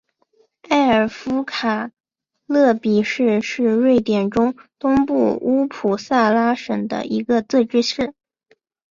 [0.63, 1.91] 艾尔夫卡
[2.47, 8.11] 勒比市是瑞典中东部乌普萨拉省的一个自治市。